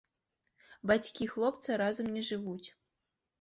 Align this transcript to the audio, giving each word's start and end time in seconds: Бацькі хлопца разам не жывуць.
Бацькі 0.91 1.27
хлопца 1.33 1.77
разам 1.83 2.07
не 2.17 2.23
жывуць. 2.31 2.67